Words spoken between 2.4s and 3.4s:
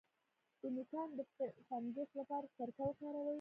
سرکه وکاروئ